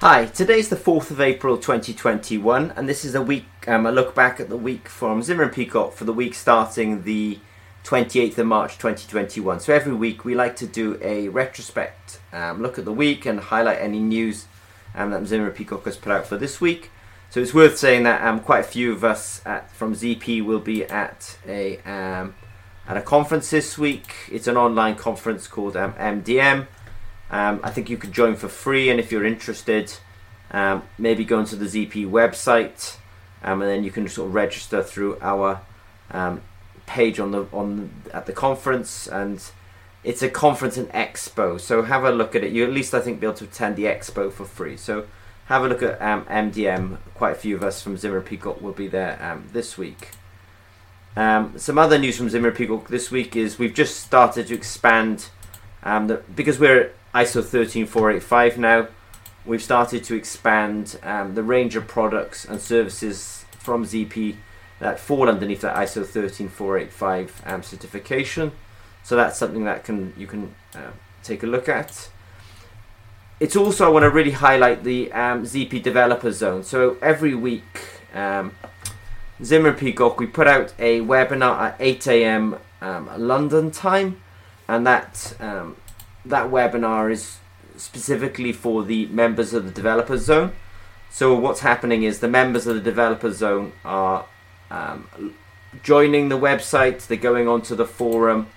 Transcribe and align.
Hi, 0.00 0.26
today's 0.26 0.68
the 0.68 0.76
4th 0.76 1.10
of 1.10 1.22
April 1.22 1.56
2021, 1.56 2.70
and 2.76 2.86
this 2.86 3.02
is 3.02 3.14
a 3.14 3.22
week, 3.22 3.46
um, 3.66 3.86
a 3.86 3.90
look 3.90 4.14
back 4.14 4.38
at 4.38 4.50
the 4.50 4.56
week 4.58 4.90
from 4.90 5.22
Zimmer 5.22 5.44
and 5.44 5.52
Peacock 5.52 5.94
for 5.94 6.04
the 6.04 6.12
week 6.12 6.34
starting 6.34 7.04
the 7.04 7.38
28th 7.82 8.36
of 8.36 8.46
March 8.46 8.72
2021. 8.74 9.58
So 9.60 9.72
every 9.72 9.94
week 9.94 10.22
we 10.22 10.34
like 10.34 10.54
to 10.56 10.66
do 10.66 10.98
a 11.00 11.28
retrospect, 11.28 12.20
um, 12.30 12.60
look 12.60 12.78
at 12.78 12.84
the 12.84 12.92
week 12.92 13.24
and 13.24 13.40
highlight 13.40 13.80
any 13.80 14.00
news 14.00 14.44
um, 14.94 15.12
that 15.12 15.24
Zimmer 15.24 15.46
and 15.46 15.56
Peacock 15.56 15.86
has 15.86 15.96
put 15.96 16.12
out 16.12 16.26
for 16.26 16.36
this 16.36 16.60
week. 16.60 16.90
So 17.30 17.40
it's 17.40 17.54
worth 17.54 17.78
saying 17.78 18.02
that 18.02 18.22
um, 18.22 18.40
quite 18.40 18.60
a 18.60 18.68
few 18.68 18.92
of 18.92 19.02
us 19.02 19.40
at, 19.46 19.70
from 19.70 19.94
ZP 19.94 20.44
will 20.44 20.60
be 20.60 20.84
at 20.84 21.38
a 21.48 21.78
um, 21.90 22.34
at 22.86 22.98
a 22.98 23.02
conference 23.02 23.48
this 23.48 23.78
week. 23.78 24.14
It's 24.30 24.46
an 24.46 24.58
online 24.58 24.96
conference 24.96 25.48
called 25.48 25.72
MDM 25.72 26.66
um, 27.30 27.60
I 27.62 27.70
think 27.70 27.90
you 27.90 27.96
could 27.96 28.12
join 28.12 28.36
for 28.36 28.48
free, 28.48 28.88
and 28.88 29.00
if 29.00 29.10
you're 29.10 29.24
interested, 29.24 29.92
um, 30.50 30.82
maybe 30.98 31.24
go 31.24 31.40
into 31.40 31.56
the 31.56 31.64
ZP 31.64 32.08
website, 32.08 32.96
um, 33.42 33.62
and 33.62 33.70
then 33.70 33.84
you 33.84 33.90
can 33.90 34.08
sort 34.08 34.28
of 34.28 34.34
register 34.34 34.82
through 34.82 35.18
our 35.20 35.60
um, 36.10 36.42
page 36.86 37.18
on 37.18 37.32
the 37.32 37.46
on 37.52 37.90
at 38.12 38.26
the 38.26 38.32
conference. 38.32 39.08
And 39.08 39.42
it's 40.04 40.22
a 40.22 40.28
conference 40.28 40.76
and 40.76 40.88
expo, 40.90 41.60
so 41.60 41.82
have 41.82 42.04
a 42.04 42.12
look 42.12 42.36
at 42.36 42.44
it. 42.44 42.52
You 42.52 42.64
at 42.64 42.72
least 42.72 42.94
I 42.94 43.00
think 43.00 43.20
be 43.20 43.26
able 43.26 43.36
to 43.38 43.44
attend 43.44 43.76
the 43.76 43.84
expo 43.84 44.32
for 44.32 44.44
free. 44.44 44.76
So 44.76 45.06
have 45.46 45.64
a 45.64 45.68
look 45.68 45.82
at 45.82 45.98
MDM. 45.98 46.78
Um, 46.78 46.98
Quite 47.14 47.32
a 47.32 47.38
few 47.38 47.56
of 47.56 47.64
us 47.64 47.82
from 47.82 47.96
Zimmer 47.96 48.20
Peacock 48.20 48.60
will 48.60 48.72
be 48.72 48.88
there 48.88 49.18
um, 49.20 49.48
this 49.52 49.76
week. 49.76 50.10
some 51.16 51.78
other 51.78 51.98
news 51.98 52.16
from 52.16 52.28
Zimmer 52.28 52.52
Peacock 52.52 52.88
this 52.88 53.10
week 53.10 53.34
is 53.34 53.58
we've 53.58 53.74
just 53.74 54.00
started 54.00 54.46
to 54.48 54.54
expand 54.54 55.30
the, 55.82 56.22
because 56.34 56.60
we're 56.60 56.92
ISO 57.16 57.42
13485 57.42 58.58
now. 58.58 58.88
We've 59.46 59.62
started 59.62 60.04
to 60.04 60.14
expand 60.14 60.98
um, 61.02 61.34
the 61.34 61.42
range 61.42 61.74
of 61.74 61.88
products 61.88 62.44
and 62.44 62.60
services 62.60 63.46
from 63.58 63.86
ZP 63.86 64.36
that 64.80 65.00
fall 65.00 65.26
underneath 65.26 65.62
that 65.62 65.74
ISO 65.76 66.04
13485 66.04 67.42
um, 67.46 67.62
certification. 67.62 68.52
So 69.02 69.16
that's 69.16 69.38
something 69.38 69.64
that 69.64 69.82
can 69.82 70.12
you 70.18 70.26
can 70.26 70.54
uh, 70.74 70.90
take 71.22 71.42
a 71.42 71.46
look 71.46 71.70
at. 71.70 72.10
It's 73.40 73.56
also 73.56 73.86
I 73.86 73.88
want 73.88 74.02
to 74.02 74.10
really 74.10 74.32
highlight 74.32 74.84
the 74.84 75.10
um, 75.12 75.44
ZP 75.44 75.82
Developer 75.82 76.32
Zone. 76.32 76.62
So 76.64 76.98
every 77.00 77.34
week, 77.34 78.02
um, 78.12 78.52
Zimmer 79.42 79.72
Peacock 79.72 80.20
we 80.20 80.26
put 80.26 80.46
out 80.46 80.74
a 80.78 81.00
webinar 81.00 81.58
at 81.60 81.76
8 81.80 82.06
a.m. 82.08 82.58
Um, 82.82 83.08
London 83.16 83.70
time, 83.70 84.20
and 84.68 84.86
that 84.86 85.34
um, 85.40 85.76
that 86.28 86.50
webinar 86.50 87.10
is 87.10 87.38
specifically 87.76 88.52
for 88.52 88.82
the 88.82 89.06
members 89.06 89.52
of 89.52 89.64
the 89.64 89.70
developer 89.70 90.16
zone. 90.16 90.52
So 91.10 91.34
what's 91.34 91.60
happening 91.60 92.02
is 92.02 92.20
the 92.20 92.28
members 92.28 92.66
of 92.66 92.74
the 92.74 92.80
developer 92.80 93.32
zone 93.32 93.72
are 93.84 94.26
um, 94.70 95.34
joining 95.82 96.28
the 96.28 96.38
website. 96.38 97.06
They're 97.06 97.16
going 97.16 97.48
onto 97.48 97.74
the 97.74 97.86
forum. 97.86 98.48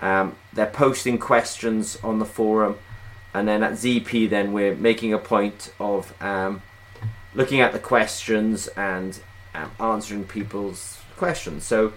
Um, 0.00 0.36
they're 0.52 0.66
posting 0.66 1.18
questions 1.18 1.98
on 2.02 2.18
the 2.18 2.24
forum, 2.24 2.78
and 3.32 3.46
then 3.46 3.62
at 3.62 3.72
ZP, 3.72 4.28
then 4.28 4.52
we're 4.52 4.74
making 4.74 5.12
a 5.12 5.18
point 5.18 5.72
of 5.78 6.12
um, 6.20 6.62
looking 7.32 7.60
at 7.60 7.72
the 7.72 7.78
questions 7.78 8.66
and 8.68 9.20
um, 9.54 9.70
answering 9.78 10.24
people's 10.24 10.98
questions. 11.16 11.64
So 11.64 11.92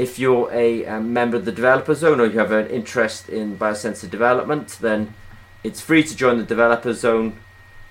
if 0.00 0.18
you're 0.18 0.50
a, 0.50 0.82
a, 0.84 0.86
um, 0.86 1.12
member 1.12 1.36
of 1.36 1.44
the 1.44 1.52
developer 1.52 1.94
zone 1.94 2.20
or 2.20 2.24
you 2.24 2.38
have 2.38 2.52
an 2.52 2.66
interest 2.68 3.28
in 3.28 3.58
biosensor 3.58 4.10
development, 4.10 4.78
then 4.80 5.12
it's 5.62 5.82
free 5.82 6.02
to 6.02 6.16
join 6.16 6.38
the 6.38 6.42
developer 6.42 6.94
zone. 6.94 7.36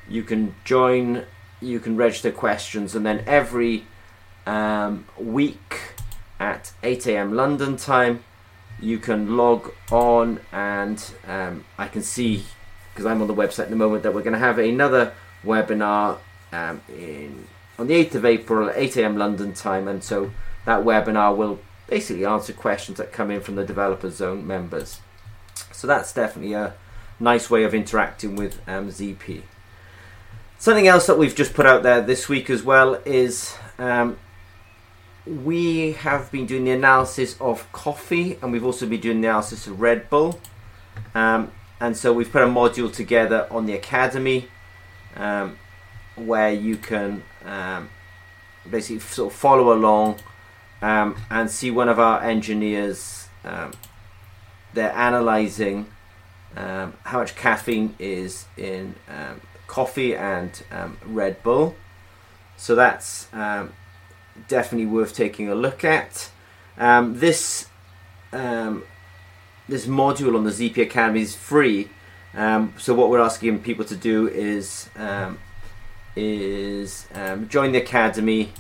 You 0.10 0.24
can 0.24 0.56
join, 0.64 1.26
you 1.62 1.80
can 1.80 1.96
register 1.96 2.32
questions, 2.32 2.96
and 2.96 3.06
then 3.06 3.24
every 3.28 3.84
um, 4.48 5.06
week 5.20 5.94
at 6.40 6.72
8 6.82 7.06
a.m. 7.06 7.36
London 7.36 7.78
time, 7.78 8.24
you 8.82 8.98
can 8.98 9.38
log 9.38 9.72
on 9.92 10.40
and 10.52 11.14
um, 11.28 11.64
I 11.78 11.88
can 11.88 12.02
see 12.02 12.44
because 12.92 13.06
I'm 13.06 13.22
on 13.22 13.28
the 13.28 13.36
website 13.36 13.66
at 13.66 13.70
the 13.70 13.76
moment 13.76 14.02
that 14.02 14.16
we're 14.16 14.24
going 14.24 14.34
to 14.34 14.40
have 14.40 14.58
another 14.58 15.14
webinar 15.46 16.18
um, 16.52 16.82
in 16.90 17.46
on 17.78 17.86
the 17.86 17.94
8th 18.04 18.16
of 18.16 18.26
April 18.26 18.68
at 18.68 18.76
8 18.76 18.98
a.m. 18.98 19.16
London 19.16 19.54
time, 19.54 19.88
and 19.88 20.04
so 20.04 20.32
that 20.66 20.84
webinar 20.84 21.38
will 21.38 21.60
basically 21.90 22.26
answer 22.26 22.54
questions 22.54 22.98
that 22.98 23.12
come 23.12 23.32
in 23.32 23.42
from 23.42 23.56
the 23.56 23.66
developer 23.66 24.10
zone 24.10 24.46
members. 24.46 25.00
So 25.72 25.88
that's 25.88 26.14
definitely 26.14 26.54
a 26.54 26.74
nice 27.20 27.50
way 27.50 27.64
of 27.64 27.74
interacting 27.74 28.36
with 28.36 28.62
um, 28.68 28.90
ZP. 28.90 29.42
Something 30.58 30.88
else 30.88 31.08
that 31.08 31.18
we've 31.18 31.36
just 31.36 31.54
put 31.54 31.66
out 31.66 31.84
there 31.84 32.02
this 32.02 32.30
week 32.30 32.50
as 32.50 32.64
well 32.64 32.96
is 33.06 33.56
um, 33.78 34.18
we 35.26 35.94
have 35.94 36.32
been 36.32 36.46
doing 36.46 36.66
the 36.66 36.72
analysis 36.72 37.36
of 37.40 37.72
coffee 37.72 38.38
and 38.42 38.52
we've 38.52 38.66
also 38.66 38.86
been 38.86 39.00
doing 39.00 39.22
the 39.22 39.28
analysis 39.28 39.68
of 39.68 39.80
Red 39.80 40.10
Bull. 40.10 40.40
Um, 41.16 41.52
and 41.80 41.96
so 41.96 42.12
we've 42.12 42.32
put 42.32 42.42
a 42.42 42.48
module 42.48 42.92
together 42.92 43.48
on 43.50 43.66
the 43.66 43.74
Academy 43.74 44.50
um, 45.16 45.58
where 46.16 46.52
you 46.52 46.76
can 46.76 47.24
um, 47.46 47.90
basically 48.70 49.00
sort 49.00 49.32
of 49.32 49.40
follow 49.40 49.74
along 49.74 50.20
um, 50.82 51.16
and 51.30 51.50
see 51.50 51.72
one 51.72 51.90
of 51.90 52.00
our 52.00 52.22
engineers. 52.22 53.28
Um, 53.44 53.72
they're 54.74 54.94
analyzing 54.94 55.88
um, 56.56 56.94
how 57.04 57.20
much 57.20 57.36
caffeine 57.36 57.96
is 58.00 58.46
in 58.58 58.96
um, 59.08 59.42
coffee 59.68 60.16
and 60.16 60.64
um, 60.72 60.98
Red 61.06 61.42
Bull. 61.44 61.76
So 62.58 62.76
that's 62.76 63.28
um, 63.34 63.74
definitely 64.48 64.88
worth 64.88 65.14
taking 65.14 65.50
a 65.50 65.56
look 65.56 65.84
at. 65.84 66.30
this 66.78 67.68
this 68.32 69.86
module 69.86 70.36
on 70.36 70.44
the 70.44 70.52
ZP 70.52 70.82
Academy 70.82 71.22
is 71.22 71.36
free. 71.36 71.90
so 72.34 72.94
what 72.94 73.10
we're 73.10 73.22
asking 73.22 73.60
people 73.60 73.86
to 73.86 73.96
do 73.96 74.28
is 74.28 74.90
is 76.16 77.08
join 77.48 77.72
the 77.72 77.78
academy 77.78 78.52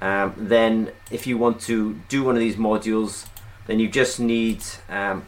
um, 0.00 0.34
then 0.36 0.92
if 1.10 1.26
you 1.26 1.38
want 1.38 1.60
to 1.62 2.00
do 2.08 2.22
one 2.22 2.34
of 2.34 2.40
these 2.40 2.56
modules, 2.56 3.26
then 3.66 3.80
you 3.80 3.88
just 3.88 4.20
need 4.20 4.62
um, 4.88 5.26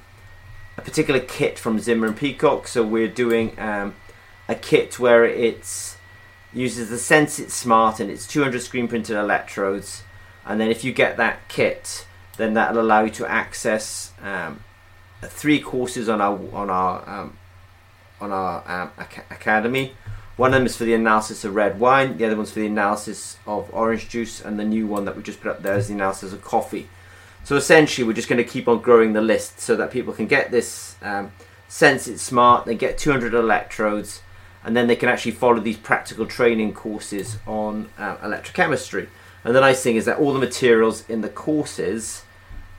a 0.76 0.80
particular 0.80 1.20
kit 1.20 1.58
from 1.58 1.78
Zimmer 1.78 2.06
and 2.06 2.16
Peacock. 2.16 2.68
So 2.68 2.82
we're 2.82 3.08
doing 3.08 3.58
um, 3.58 3.94
a 4.48 4.54
kit 4.54 4.98
where 4.98 5.24
it's 5.24 5.96
uses 6.52 6.90
the 6.90 6.96
Sensit 6.96 7.50
Smart 7.50 8.00
and 8.00 8.10
it's 8.10 8.26
200 8.26 8.60
screen 8.60 8.88
printed 8.88 9.16
electrodes. 9.16 10.02
And 10.44 10.60
then 10.60 10.70
if 10.70 10.82
you 10.84 10.92
get 10.92 11.16
that 11.16 11.48
kit, 11.48 12.06
then 12.36 12.54
that'll 12.54 12.80
allow 12.80 13.04
you 13.04 13.10
to 13.10 13.30
access 13.30 14.12
um, 14.22 14.64
three 15.22 15.60
courses 15.60 16.08
on 16.08 16.20
our 16.20 16.38
on 16.52 16.70
our 16.70 17.08
um, 17.08 17.38
on 18.20 18.32
our 18.32 18.62
um, 18.66 18.90
academy. 19.30 19.92
One 20.40 20.54
of 20.54 20.60
them 20.60 20.64
is 20.64 20.74
for 20.74 20.84
the 20.84 20.94
analysis 20.94 21.44
of 21.44 21.54
red 21.54 21.78
wine, 21.78 22.16
the 22.16 22.24
other 22.24 22.34
one's 22.34 22.50
for 22.50 22.60
the 22.60 22.66
analysis 22.66 23.36
of 23.46 23.68
orange 23.74 24.08
juice, 24.08 24.40
and 24.40 24.58
the 24.58 24.64
new 24.64 24.86
one 24.86 25.04
that 25.04 25.14
we 25.14 25.22
just 25.22 25.42
put 25.42 25.50
up 25.50 25.62
there 25.62 25.76
is 25.76 25.88
the 25.88 25.92
analysis 25.92 26.32
of 26.32 26.40
coffee. 26.40 26.88
So 27.44 27.56
essentially, 27.56 28.06
we're 28.06 28.14
just 28.14 28.26
going 28.26 28.42
to 28.42 28.50
keep 28.50 28.66
on 28.66 28.80
growing 28.80 29.12
the 29.12 29.20
list 29.20 29.60
so 29.60 29.76
that 29.76 29.90
people 29.90 30.14
can 30.14 30.26
get 30.26 30.50
this 30.50 30.96
um, 31.02 31.32
It's 31.68 32.22
Smart, 32.22 32.64
they 32.64 32.74
get 32.74 32.96
200 32.96 33.34
electrodes, 33.34 34.22
and 34.64 34.74
then 34.74 34.86
they 34.86 34.96
can 34.96 35.10
actually 35.10 35.32
follow 35.32 35.60
these 35.60 35.76
practical 35.76 36.24
training 36.24 36.72
courses 36.72 37.36
on 37.46 37.90
uh, 37.98 38.16
electrochemistry. 38.16 39.08
And 39.44 39.54
the 39.54 39.60
nice 39.60 39.82
thing 39.82 39.96
is 39.96 40.06
that 40.06 40.16
all 40.16 40.32
the 40.32 40.38
materials 40.38 41.04
in 41.06 41.20
the 41.20 41.28
courses 41.28 42.22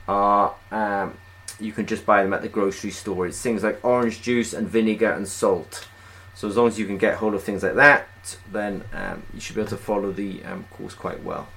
are 0.08 0.56
um, 0.72 1.16
you 1.60 1.70
can 1.70 1.86
just 1.86 2.04
buy 2.04 2.24
them 2.24 2.32
at 2.32 2.42
the 2.42 2.48
grocery 2.48 2.90
store. 2.90 3.28
It's 3.28 3.40
things 3.40 3.62
like 3.62 3.84
orange 3.84 4.20
juice 4.20 4.52
and 4.52 4.68
vinegar 4.68 5.12
and 5.12 5.28
salt. 5.28 5.86
So 6.34 6.48
as 6.48 6.56
long 6.56 6.66
as 6.66 6.78
you 6.78 6.86
can 6.86 6.98
get 6.98 7.16
hold 7.16 7.34
of 7.34 7.42
things 7.42 7.62
like 7.62 7.74
that, 7.74 8.36
then 8.50 8.84
um, 8.92 9.22
you 9.34 9.40
should 9.40 9.54
be 9.54 9.60
able 9.60 9.70
to 9.70 9.76
follow 9.76 10.12
the 10.12 10.42
um, 10.44 10.64
course 10.70 10.94
quite 10.94 11.22
well. 11.22 11.48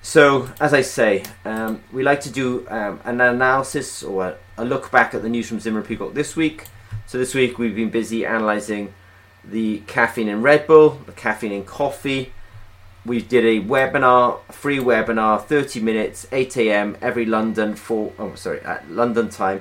So 0.00 0.48
as 0.60 0.74
I 0.74 0.80
say, 0.82 1.22
um, 1.44 1.82
we 1.92 2.02
like 2.02 2.20
to 2.22 2.30
do 2.30 2.66
um, 2.68 3.00
an 3.04 3.20
analysis 3.20 4.02
or 4.02 4.26
a, 4.26 4.36
a, 4.58 4.64
look 4.64 4.90
back 4.90 5.14
at 5.14 5.22
the 5.22 5.28
news 5.28 5.48
from 5.48 5.60
Zimmer 5.60 5.82
Peacock 5.82 6.14
this 6.14 6.34
week. 6.34 6.66
So 7.06 7.18
this 7.18 7.34
week 7.34 7.58
we've 7.58 7.74
been 7.76 7.90
busy 7.90 8.24
analysing 8.24 8.92
the 9.44 9.78
caffeine 9.86 10.28
in 10.28 10.42
Red 10.42 10.66
Bull, 10.66 11.00
the 11.06 11.12
caffeine 11.12 11.52
in 11.52 11.64
coffee. 11.64 12.32
We 13.04 13.20
did 13.22 13.44
a 13.44 13.60
webinar, 13.64 14.40
a 14.48 14.52
free 14.52 14.78
webinar, 14.78 15.44
30 15.44 15.80
minutes, 15.80 16.26
8 16.32 16.56
a.m. 16.56 16.96
every 17.00 17.24
London 17.24 17.74
for 17.76 18.12
oh 18.18 18.34
sorry 18.34 18.60
at 18.60 18.90
London 18.90 19.28
time 19.28 19.60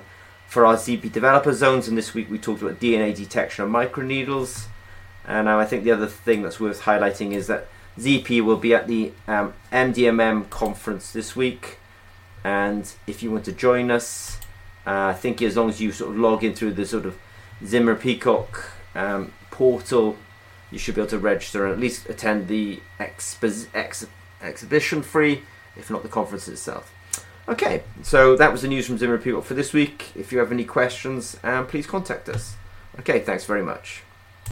for 0.51 0.65
our 0.65 0.75
ZP 0.75 1.09
developer 1.09 1.53
zones, 1.53 1.87
and 1.87 1.97
this 1.97 2.13
week 2.13 2.29
we 2.29 2.37
talked 2.37 2.61
about 2.61 2.77
DNA 2.77 3.15
detection 3.15 3.63
of 3.63 3.71
microneedles. 3.71 4.65
And 5.25 5.47
uh, 5.47 5.55
I 5.55 5.65
think 5.65 5.85
the 5.85 5.91
other 5.91 6.07
thing 6.07 6.41
that's 6.41 6.59
worth 6.59 6.81
highlighting 6.81 7.31
is 7.31 7.47
that 7.47 7.67
ZP 7.97 8.43
will 8.43 8.57
be 8.57 8.73
at 8.73 8.85
the 8.85 9.13
um, 9.29 9.53
MDMM 9.71 10.49
conference 10.49 11.13
this 11.13 11.37
week, 11.37 11.77
and 12.43 12.91
if 13.07 13.23
you 13.23 13.31
want 13.31 13.45
to 13.45 13.53
join 13.53 13.89
us, 13.89 14.39
uh, 14.85 15.05
I 15.05 15.13
think 15.13 15.41
as 15.41 15.55
long 15.55 15.69
as 15.69 15.79
you 15.79 15.93
sort 15.93 16.11
of 16.11 16.19
log 16.19 16.43
in 16.43 16.53
through 16.53 16.73
the 16.73 16.85
sort 16.85 17.05
of 17.05 17.17
Zimmer 17.65 17.95
Peacock 17.95 18.71
um, 18.93 19.31
portal, 19.51 20.17
you 20.69 20.77
should 20.77 20.95
be 20.95 21.01
able 21.01 21.11
to 21.11 21.19
register 21.19 21.63
and 21.63 21.73
at 21.73 21.79
least 21.79 22.09
attend 22.09 22.49
the 22.49 22.81
expo- 22.99 23.67
ex- 23.73 24.07
exhibition 24.41 25.01
free, 25.01 25.43
if 25.77 25.89
not 25.89 26.03
the 26.03 26.09
conference 26.09 26.49
itself. 26.49 26.93
Okay, 27.51 27.83
so 28.01 28.37
that 28.37 28.49
was 28.49 28.61
the 28.61 28.69
news 28.69 28.87
from 28.87 28.97
Zimmer 28.97 29.17
People 29.17 29.41
for 29.41 29.55
this 29.55 29.73
week. 29.73 30.11
If 30.15 30.31
you 30.31 30.39
have 30.39 30.53
any 30.53 30.63
questions, 30.63 31.35
um, 31.43 31.67
please 31.67 31.85
contact 31.85 32.29
us. 32.29 32.55
Okay, 32.99 33.19
thanks 33.19 33.43
very 33.43 33.61
much. 33.61 34.03